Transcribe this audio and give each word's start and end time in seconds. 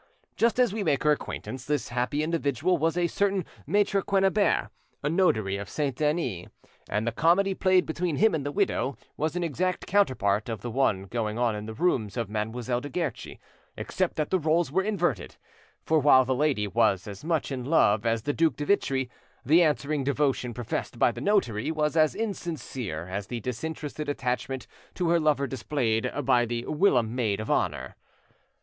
Just 0.35 0.59
as 0.59 0.73
we 0.73 0.83
make 0.83 1.03
her 1.03 1.11
acquaintance 1.11 1.63
this 1.63 1.89
happy 1.89 2.23
individual 2.23 2.75
was 2.75 2.97
a 2.97 3.05
certain 3.05 3.45
Maitre 3.67 4.01
Quennebert, 4.01 4.69
a 5.03 5.09
notary 5.11 5.57
of 5.57 5.69
Saint 5.69 5.95
Denis, 5.97 6.47
and 6.89 7.05
the 7.05 7.11
comedy 7.11 7.53
played 7.53 7.85
between 7.85 8.15
him 8.15 8.33
and 8.33 8.43
the 8.43 8.51
widow 8.51 8.97
was 9.15 9.35
an 9.35 9.43
exact 9.43 9.85
counterpart 9.85 10.49
of 10.49 10.61
the 10.61 10.71
one 10.71 11.03
going 11.03 11.37
on 11.37 11.55
in 11.55 11.67
the 11.67 11.75
rooms 11.75 12.17
of 12.17 12.31
Mademoiselle 12.31 12.81
de 12.81 12.89
Guerchi, 12.89 13.37
except 13.77 14.15
that 14.15 14.31
the 14.31 14.39
roles 14.39 14.71
were 14.71 14.81
inverted; 14.81 15.35
for 15.85 15.99
while 15.99 16.25
the 16.25 16.33
lady 16.33 16.65
was 16.65 17.07
as 17.07 17.23
much 17.23 17.51
in 17.51 17.63
love 17.63 18.03
as 18.03 18.23
the 18.23 18.33
Duc 18.33 18.55
de 18.55 18.65
Vitry, 18.65 19.07
the 19.45 19.61
answering 19.61 20.03
devotion 20.03 20.51
professed 20.55 20.97
by 20.97 21.11
the 21.11 21.21
notary 21.21 21.69
was 21.69 21.95
as 21.95 22.15
insincere 22.15 23.07
as 23.07 23.27
the 23.27 23.39
disinterested 23.39 24.09
attachment 24.09 24.65
to 24.95 25.09
her 25.09 25.19
lover 25.19 25.45
displayed 25.45 26.09
by 26.25 26.43
the 26.43 26.63
whilom 26.65 27.13
maid 27.13 27.39
of 27.39 27.51
honour. 27.51 27.95